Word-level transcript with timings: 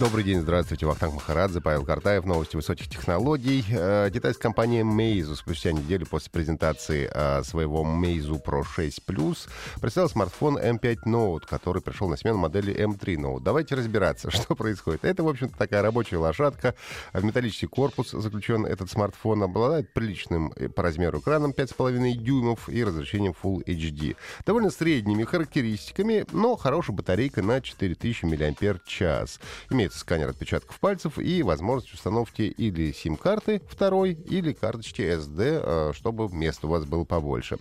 Добрый 0.00 0.24
день, 0.24 0.40
здравствуйте. 0.40 0.86
Вахтанг 0.86 1.14
Махарадзе, 1.14 1.60
Павел 1.60 1.84
Картаев, 1.84 2.24
новости 2.24 2.56
высоких 2.56 2.88
технологий. 2.88 3.64
Э, 3.70 4.10
китайская 4.12 4.42
компания 4.42 4.80
Meizu 4.82 5.36
спустя 5.36 5.70
неделю 5.70 6.04
после 6.04 6.32
презентации 6.32 7.08
э, 7.14 7.44
своего 7.44 7.84
Meizu 7.84 8.42
Pro 8.44 8.64
6 8.64 9.02
Plus 9.06 9.48
представила 9.80 10.08
смартфон 10.08 10.58
M5 10.58 11.04
Note, 11.06 11.42
который 11.48 11.80
пришел 11.80 12.08
на 12.08 12.16
смену 12.16 12.38
модели 12.38 12.74
M3 12.74 13.14
Note. 13.14 13.40
Давайте 13.40 13.76
разбираться, 13.76 14.30
что 14.32 14.56
происходит. 14.56 15.04
Это, 15.04 15.22
в 15.22 15.28
общем-то, 15.28 15.56
такая 15.56 15.80
рабочая 15.80 16.16
лошадка. 16.16 16.74
В 17.12 17.22
металлический 17.22 17.66
корпус 17.66 18.10
заключен 18.10 18.66
этот 18.66 18.90
смартфон. 18.90 19.44
Обладает 19.44 19.94
приличным 19.94 20.52
э, 20.56 20.68
по 20.68 20.82
размеру 20.82 21.20
экраном 21.20 21.52
5,5 21.52 22.14
дюймов 22.14 22.68
и 22.68 22.82
разрешением 22.82 23.36
Full 23.40 23.64
HD. 23.64 24.16
Довольно 24.44 24.70
средними 24.70 25.22
характеристиками, 25.22 26.26
но 26.32 26.56
хорошая 26.56 26.96
батарейка 26.96 27.42
на 27.42 27.60
4000 27.60 28.24
мАч. 28.24 29.38
Имеет 29.70 29.83
имеется 29.84 29.98
сканер 29.98 30.30
отпечатков 30.30 30.80
пальцев 30.80 31.18
и 31.18 31.42
возможность 31.42 31.92
установки 31.92 32.42
или 32.42 32.90
сим-карты 32.92 33.60
второй, 33.68 34.12
или 34.12 34.54
карточки 34.54 35.02
SD, 35.02 35.60
э, 35.62 35.92
чтобы 35.94 36.34
места 36.34 36.66
у 36.66 36.70
вас 36.70 36.86
было 36.86 37.04
побольше. 37.04 37.58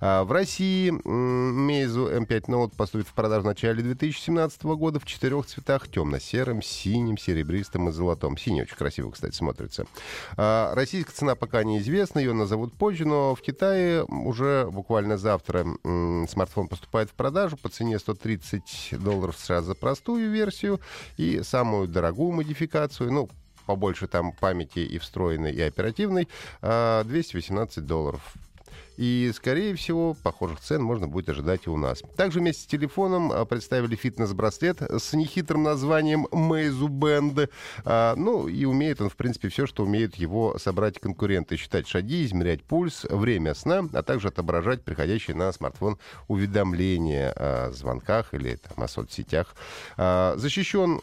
А, 0.00 0.24
в 0.24 0.32
России 0.32 0.90
Meizu 0.90 2.14
M5 2.26 2.44
Note 2.46 2.76
поступит 2.76 3.08
в 3.08 3.14
продажу 3.14 3.42
в 3.42 3.46
начале 3.46 3.82
2017 3.82 4.62
года 4.64 5.00
в 5.00 5.06
четырех 5.06 5.46
цветах. 5.46 5.88
Темно-серым, 5.88 6.60
синим, 6.60 7.16
серебристым 7.16 7.88
и 7.88 7.92
золотом. 7.92 8.36
Синий 8.36 8.62
очень 8.62 8.76
красиво, 8.76 9.10
кстати, 9.10 9.34
смотрится. 9.34 9.86
А, 10.36 10.74
российская 10.74 11.12
цена 11.12 11.34
пока 11.36 11.64
неизвестна, 11.64 12.18
ее 12.18 12.34
назовут 12.34 12.74
позже, 12.74 13.06
но 13.06 13.34
в 13.34 13.40
Китае 13.40 14.04
уже 14.04 14.68
буквально 14.70 15.16
завтра 15.16 15.66
смартфон 15.82 16.68
поступает 16.68 17.08
в 17.08 17.14
продажу 17.14 17.56
по 17.56 17.70
цене 17.70 17.98
130 17.98 18.94
долларов 19.02 19.38
США 19.38 19.62
за 19.62 19.74
простую 19.74 20.30
версию 20.30 20.80
и 21.16 21.42
сам 21.42 21.61
самую 21.62 21.86
дорогую 21.86 22.32
модификацию, 22.32 23.12
ну, 23.12 23.28
побольше 23.66 24.08
там 24.08 24.32
памяти 24.32 24.80
и 24.80 24.98
встроенной, 24.98 25.52
и 25.52 25.60
оперативной, 25.60 26.26
218 26.60 27.78
а, 27.78 27.80
долларов. 27.80 28.34
И, 28.96 29.30
скорее 29.34 29.74
всего, 29.74 30.14
похожих 30.22 30.60
цен 30.60 30.82
можно 30.82 31.08
будет 31.08 31.28
ожидать 31.28 31.62
и 31.66 31.70
у 31.70 31.76
нас. 31.76 32.02
Также 32.16 32.40
вместе 32.40 32.62
с 32.62 32.66
телефоном 32.66 33.32
а, 33.32 33.44
представили 33.44 33.96
фитнес-браслет 33.96 34.82
с 34.82 35.12
нехитрым 35.12 35.62
названием 35.62 36.26
Meizu 36.30 36.88
Band. 36.88 37.50
А, 37.84 38.14
ну, 38.16 38.48
и 38.48 38.64
умеет 38.64 39.00
он, 39.00 39.08
в 39.08 39.16
принципе, 39.16 39.48
все, 39.48 39.66
что 39.66 39.84
умеют 39.84 40.16
его 40.16 40.58
собрать 40.58 41.00
конкуренты. 41.00 41.56
Считать 41.56 41.88
шаги, 41.88 42.24
измерять 42.24 42.62
пульс, 42.62 43.04
время 43.08 43.54
сна, 43.54 43.88
а 43.92 44.02
также 44.02 44.28
отображать 44.28 44.82
приходящие 44.82 45.36
на 45.36 45.52
смартфон 45.52 45.98
уведомления 46.28 47.32
о 47.32 47.70
звонках 47.72 48.34
или 48.34 48.56
там, 48.56 48.84
о 48.84 48.88
соцсетях. 48.88 49.54
А, 49.96 50.34
защищен 50.36 50.98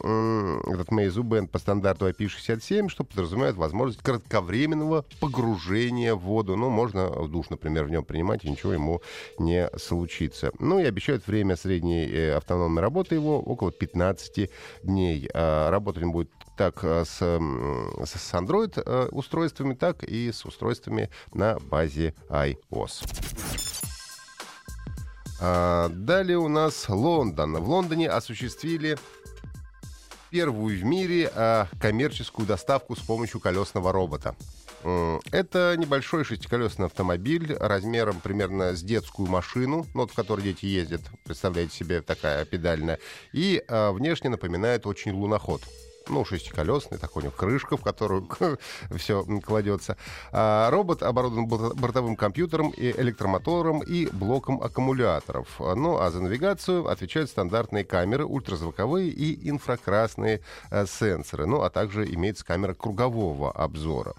этот 0.72 0.88
Meizu 0.88 1.22
Band 1.22 1.48
по 1.48 1.58
стандарту 1.58 2.08
IP67, 2.08 2.88
что 2.88 3.04
подразумевает 3.04 3.56
возможность 3.56 4.02
кратковременного 4.02 5.04
погружения 5.20 6.14
в 6.14 6.20
воду. 6.20 6.56
Ну, 6.56 6.70
можно 6.70 7.08
в 7.08 7.28
душ, 7.28 7.50
например, 7.50 7.79
например, 7.80 7.86
в 7.86 7.90
нем 7.90 8.04
принимать, 8.04 8.44
и 8.44 8.50
ничего 8.50 8.72
ему 8.72 9.02
не 9.38 9.70
случится. 9.76 10.52
Ну 10.58 10.78
и 10.78 10.84
обещают 10.84 11.26
время 11.26 11.56
средней 11.56 12.06
э, 12.06 12.36
автономной 12.36 12.82
работы 12.82 13.14
его 13.14 13.40
около 13.40 13.72
15 13.72 14.50
дней. 14.82 15.28
А 15.34 15.70
работать 15.70 16.02
он 16.02 16.12
будет 16.12 16.30
так 16.56 16.80
э, 16.82 17.04
с, 17.04 17.18
с 17.18 18.34
Android 18.34 18.82
э, 18.84 19.08
устройствами, 19.10 19.74
так 19.74 20.04
и 20.04 20.30
с 20.32 20.44
устройствами 20.44 21.10
на 21.32 21.58
базе 21.58 22.14
iOS. 22.28 23.06
А, 25.42 25.88
далее 25.88 26.36
у 26.36 26.48
нас 26.48 26.86
Лондон. 26.88 27.56
В 27.56 27.68
Лондоне 27.68 28.10
осуществили 28.10 28.98
первую 30.30 30.78
в 30.78 30.84
мире 30.84 31.30
а, 31.34 31.66
коммерческую 31.80 32.46
доставку 32.46 32.96
с 32.96 33.00
помощью 33.00 33.40
колесного 33.40 33.92
робота. 33.92 34.34
Это 35.30 35.74
небольшой 35.76 36.24
шестиколесный 36.24 36.86
автомобиль 36.86 37.54
размером 37.54 38.18
примерно 38.20 38.74
с 38.74 38.82
детскую 38.82 39.28
машину, 39.28 39.86
ну, 39.92 40.00
вот, 40.02 40.12
в 40.12 40.14
которой 40.14 40.40
дети 40.40 40.64
ездят, 40.64 41.02
представляете 41.24 41.76
себе, 41.76 42.00
такая 42.00 42.46
педальная, 42.46 42.98
и 43.32 43.62
а, 43.68 43.92
внешне 43.92 44.30
напоминает 44.30 44.86
очень 44.86 45.12
луноход 45.12 45.62
ну, 46.10 46.24
шестиколесный, 46.24 46.98
такой 46.98 47.22
у 47.22 47.26
него 47.26 47.34
крышка, 47.36 47.76
в 47.76 47.82
которую 47.82 48.28
все 48.96 49.24
кладется. 49.42 49.96
А 50.32 50.70
робот 50.70 51.02
оборудован 51.02 51.46
бортовым 51.46 52.16
компьютером, 52.16 52.70
и 52.70 52.90
электромотором 52.90 53.82
и 53.82 54.06
блоком 54.06 54.60
аккумуляторов. 54.62 55.48
Ну, 55.58 55.98
а 55.98 56.10
за 56.10 56.20
навигацию 56.20 56.86
отвечают 56.88 57.30
стандартные 57.30 57.84
камеры, 57.84 58.24
ультразвуковые 58.24 59.08
и 59.08 59.48
инфракрасные 59.48 60.40
э, 60.70 60.86
сенсоры. 60.86 61.46
Ну, 61.46 61.62
а 61.62 61.70
также 61.70 62.04
имеется 62.12 62.44
камера 62.44 62.74
кругового 62.74 63.52
обзора. 63.52 64.14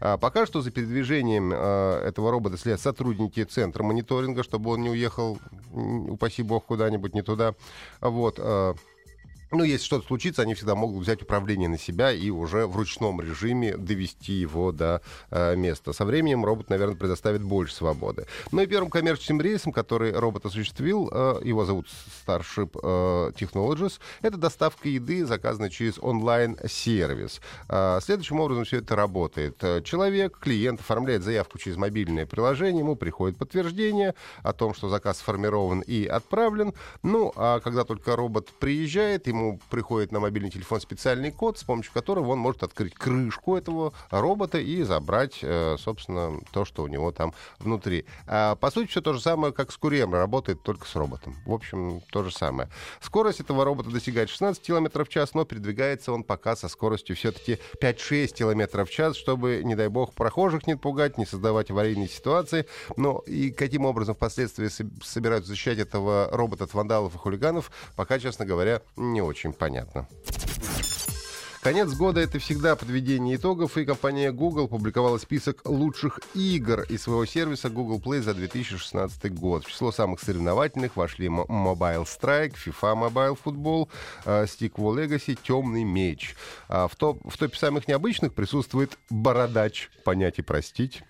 А 0.00 0.16
пока 0.16 0.46
что 0.46 0.62
за 0.62 0.70
передвижением 0.70 1.52
э, 1.52 2.02
этого 2.06 2.30
робота 2.30 2.56
следят 2.56 2.80
сотрудники 2.80 3.44
центра 3.44 3.82
мониторинга, 3.82 4.42
чтобы 4.42 4.70
он 4.70 4.82
не 4.82 4.90
уехал, 4.90 5.38
упаси 5.72 6.42
бог, 6.42 6.66
куда-нибудь 6.66 7.14
не 7.14 7.22
туда. 7.22 7.54
Вот. 8.00 8.36
Э, 8.38 8.74
ну, 9.52 9.64
если 9.64 9.84
что-то 9.84 10.06
случится, 10.06 10.42
они 10.42 10.54
всегда 10.54 10.74
могут 10.74 11.02
взять 11.02 11.22
управление 11.22 11.68
на 11.68 11.78
себя 11.78 12.12
и 12.12 12.30
уже 12.30 12.66
в 12.66 12.76
ручном 12.76 13.20
режиме 13.20 13.76
довести 13.76 14.32
его 14.32 14.70
до 14.70 15.02
э, 15.30 15.56
места. 15.56 15.92
Со 15.92 16.04
временем 16.04 16.44
робот, 16.44 16.70
наверное, 16.70 16.96
предоставит 16.96 17.42
больше 17.42 17.74
свободы. 17.74 18.26
Ну 18.52 18.62
и 18.62 18.66
первым 18.66 18.90
коммерческим 18.90 19.40
рейсом, 19.40 19.72
который 19.72 20.12
робот 20.12 20.46
осуществил, 20.46 21.10
э, 21.12 21.40
его 21.42 21.64
зовут 21.64 21.88
Starship 22.26 22.78
э, 22.80 23.32
Technologies, 23.32 23.98
это 24.22 24.36
доставка 24.36 24.88
еды, 24.88 25.26
заказанная 25.26 25.70
через 25.70 25.98
онлайн-сервис. 25.98 27.40
Э, 27.68 27.98
следующим 28.02 28.40
образом 28.40 28.64
все 28.64 28.78
это 28.78 28.94
работает. 28.94 29.58
Человек, 29.84 30.38
клиент 30.38 30.80
оформляет 30.80 31.22
заявку 31.22 31.58
через 31.58 31.76
мобильное 31.76 32.26
приложение, 32.26 32.80
ему 32.80 32.94
приходит 32.94 33.36
подтверждение 33.36 34.14
о 34.42 34.52
том, 34.52 34.74
что 34.74 34.88
заказ 34.88 35.18
сформирован 35.18 35.80
и 35.80 36.06
отправлен. 36.06 36.72
Ну, 37.02 37.32
а 37.34 37.58
когда 37.60 37.84
только 37.84 38.14
робот 38.14 38.48
приезжает, 38.58 39.26
ему 39.26 39.39
ему 39.40 39.60
приходит 39.70 40.12
на 40.12 40.20
мобильный 40.20 40.50
телефон 40.50 40.80
специальный 40.80 41.30
код, 41.30 41.58
с 41.58 41.64
помощью 41.64 41.92
которого 41.92 42.32
он 42.32 42.38
может 42.38 42.62
открыть 42.62 42.94
крышку 42.94 43.56
этого 43.56 43.92
робота 44.10 44.58
и 44.58 44.82
забрать, 44.82 45.38
э, 45.42 45.76
собственно, 45.78 46.40
то, 46.52 46.64
что 46.64 46.82
у 46.82 46.86
него 46.86 47.12
там 47.12 47.32
внутри. 47.58 48.04
А, 48.26 48.54
по 48.56 48.70
сути, 48.70 48.88
все 48.88 49.00
то 49.00 49.12
же 49.12 49.20
самое, 49.20 49.52
как 49.52 49.72
с 49.72 49.76
курьером, 49.76 50.14
работает 50.14 50.62
только 50.62 50.86
с 50.86 50.94
роботом. 50.94 51.36
В 51.46 51.52
общем, 51.52 52.02
то 52.10 52.22
же 52.22 52.30
самое. 52.30 52.68
Скорость 53.00 53.40
этого 53.40 53.64
робота 53.64 53.90
достигает 53.90 54.28
16 54.28 54.62
км 54.62 55.04
в 55.04 55.08
час, 55.08 55.34
но 55.34 55.44
передвигается 55.44 56.12
он 56.12 56.24
пока 56.24 56.56
со 56.56 56.68
скоростью 56.68 57.16
все-таки 57.16 57.58
5-6 57.80 58.34
км 58.34 58.84
в 58.84 58.90
час, 58.90 59.16
чтобы, 59.16 59.62
не 59.64 59.74
дай 59.74 59.88
бог, 59.88 60.12
прохожих 60.14 60.66
не 60.66 60.76
пугать, 60.76 61.18
не 61.18 61.26
создавать 61.26 61.70
аварийные 61.70 62.08
ситуации. 62.08 62.66
Но 62.96 63.20
и 63.26 63.50
каким 63.50 63.86
образом 63.86 64.14
впоследствии 64.14 64.68
собираются 65.02 65.50
защищать 65.50 65.78
этого 65.78 66.28
робота 66.32 66.64
от 66.64 66.74
вандалов 66.74 67.14
и 67.14 67.18
хулиганов, 67.18 67.70
пока, 67.96 68.18
честно 68.18 68.44
говоря, 68.44 68.82
не 68.96 69.22
очень 69.22 69.29
очень 69.30 69.52
понятно. 69.52 70.08
Конец 71.62 71.92
года— 71.92 72.20
это 72.22 72.38
всегда 72.38 72.74
подведение 72.74 73.36
итогов, 73.36 73.76
и 73.76 73.84
компания 73.84 74.32
Google 74.32 74.66
публиковала 74.66 75.18
список 75.18 75.60
лучших 75.66 76.20
игр 76.34 76.84
из 76.88 77.02
своего 77.02 77.26
сервиса 77.26 77.68
Google 77.68 78.00
Play 78.00 78.22
за 78.22 78.32
2016 78.32 79.30
год. 79.34 79.66
В 79.66 79.70
число 79.70 79.92
самых 79.92 80.20
соревновательных 80.20 80.96
вошли 80.96 81.26
Mobile 81.26 82.06
Strike, 82.06 82.54
FIFA 82.54 83.10
Mobile 83.10 83.38
Football, 83.44 83.90
э, 84.24 84.44
Stick 84.44 84.72
Wall 84.76 85.04
Legacy, 85.04 85.38
Темный 85.42 85.84
меч. 85.84 86.34
А 86.68 86.88
в, 86.88 86.96
топ, 86.96 87.20
в 87.30 87.36
топе 87.36 87.58
самых 87.58 87.86
необычных 87.86 88.32
присутствует 88.32 88.98
Бородач, 89.10 89.90
понять 90.02 90.38
и 90.38 90.42
простить, 90.42 91.02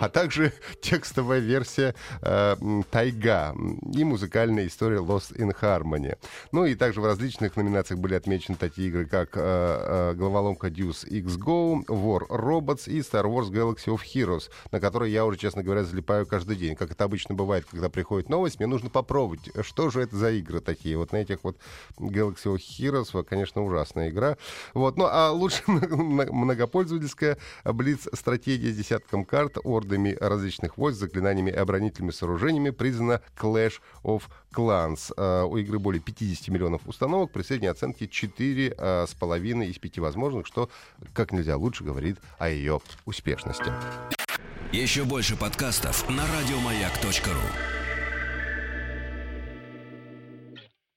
а 0.00 0.08
также 0.08 0.52
текстовая 0.82 1.40
версия 1.40 1.94
э, 2.22 2.56
Тайга 2.90 3.54
и 3.94 4.04
музыкальная 4.04 4.66
история 4.66 4.98
Lost 4.98 5.34
in 5.36 5.56
Harmony. 5.58 6.18
Ну 6.52 6.64
и 6.66 6.74
также 6.74 7.00
в 7.00 7.06
различных 7.06 7.56
номинациях 7.56 8.00
были 8.00 8.14
отмечены 8.14 8.56
такие 8.56 8.88
игры, 8.88 9.06
как 9.06 9.36
э, 9.86 10.14
головоломка 10.14 10.68
Deuce 10.68 11.06
X 11.06 11.36
Go, 11.36 11.84
War 11.86 12.26
Robots 12.28 12.90
и 12.90 12.98
Star 13.00 13.24
Wars 13.24 13.50
Galaxy 13.50 13.86
of 13.86 14.00
Heroes, 14.02 14.50
на 14.72 14.80
которые 14.80 15.12
я 15.12 15.24
уже, 15.24 15.38
честно 15.38 15.62
говоря, 15.62 15.84
залипаю 15.84 16.26
каждый 16.26 16.56
день. 16.56 16.76
Как 16.76 16.90
это 16.90 17.04
обычно 17.04 17.34
бывает, 17.34 17.66
когда 17.70 17.88
приходит 17.88 18.28
новость, 18.28 18.58
мне 18.58 18.66
нужно 18.66 18.90
попробовать, 18.90 19.50
что 19.62 19.90
же 19.90 20.00
это 20.00 20.16
за 20.16 20.32
игры 20.32 20.60
такие. 20.60 20.96
Вот 20.96 21.12
на 21.12 21.16
этих 21.16 21.44
вот 21.44 21.56
Galaxy 21.98 22.46
of 22.46 22.58
Heroes, 22.58 23.24
конечно, 23.24 23.64
ужасная 23.64 24.10
игра. 24.10 24.36
Вот. 24.74 24.96
Ну, 24.96 25.06
а 25.08 25.30
лучше 25.30 25.62
многопользовательская 25.66 27.38
Блиц-стратегия 27.64 28.72
с 28.72 28.76
десятком 28.76 29.24
карт, 29.24 29.58
ордами 29.62 30.16
различных 30.20 30.78
войск, 30.78 30.98
заклинаниями 30.98 31.50
и 31.50 31.54
оборонительными 31.54 32.12
сооружениями 32.12 32.70
признана 32.70 33.22
Clash 33.36 33.80
of 34.04 34.22
Clans. 34.54 35.12
Uh, 35.16 35.46
у 35.46 35.56
игры 35.58 35.78
более 35.78 36.00
50 36.00 36.48
миллионов 36.48 36.86
установок, 36.86 37.30
при 37.30 37.42
средней 37.42 37.68
оценке 37.68 38.06
4,5 38.06 38.74
uh, 38.76 39.66
из 39.66 39.75
5 39.80 39.98
возможных, 39.98 40.46
что 40.46 40.70
как 41.12 41.32
нельзя 41.32 41.56
лучше 41.56 41.84
говорит 41.84 42.18
о 42.38 42.48
ее 42.48 42.80
успешности. 43.04 43.70
Еще 44.72 45.04
больше 45.04 45.36
подкастов 45.36 46.08
на 46.10 46.24
радиомаяк.ру 46.26 47.75